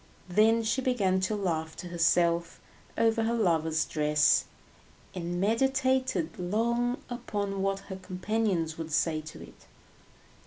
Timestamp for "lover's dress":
3.35-4.45